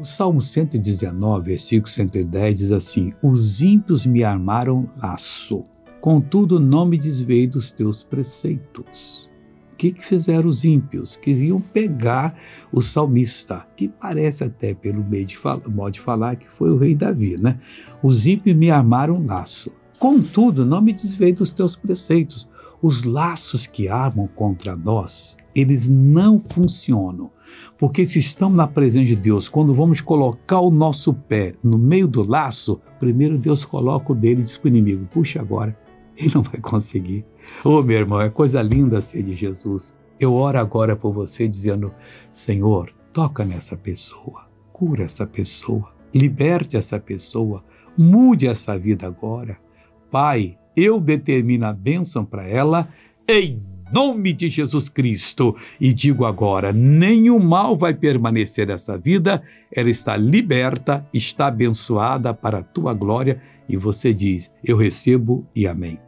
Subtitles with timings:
[0.00, 5.66] O Salmo 119, versículo 110 diz assim: Os ímpios me armaram laço,
[6.00, 9.30] contudo não me desviei dos teus preceitos.
[9.72, 11.16] O que, que fizeram os ímpios?
[11.16, 12.38] Queriam pegar
[12.72, 15.38] o salmista, que parece até pelo meio de
[15.68, 17.60] modo de falar que foi o rei Davi, né?
[18.02, 19.72] Os ímpios me armaram laço.
[19.98, 22.48] Contudo, não me desviei dos teus preceitos.
[22.80, 27.30] Os laços que armam contra nós, eles não funcionam.
[27.78, 32.06] Porque se estamos na presença de Deus, quando vamos colocar o nosso pé no meio
[32.06, 35.76] do laço, primeiro Deus coloca o dele e diz para o inimigo: puxa agora,
[36.16, 37.24] ele não vai conseguir.
[37.64, 39.96] Ô oh, meu irmão, é coisa linda ser de Jesus.
[40.20, 41.92] Eu oro agora por você dizendo:
[42.30, 47.64] Senhor, toca nessa pessoa, cura essa pessoa, liberte essa pessoa,
[47.98, 49.58] mude essa vida agora.
[50.10, 52.88] Pai, eu determino a bênção para ela
[53.28, 55.56] em nome de Jesus Cristo.
[55.80, 62.58] E digo agora: nenhum mal vai permanecer nessa vida, ela está liberta, está abençoada para
[62.58, 63.40] a tua glória.
[63.68, 65.98] E você diz: Eu recebo e amém.